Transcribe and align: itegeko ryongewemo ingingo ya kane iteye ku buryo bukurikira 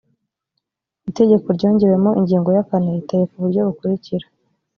itegeko 1.09 1.47
ryongewemo 1.57 2.09
ingingo 2.19 2.49
ya 2.57 2.65
kane 2.69 2.91
iteye 3.01 3.23
ku 3.31 3.35
buryo 3.43 3.59
bukurikira 3.67 4.25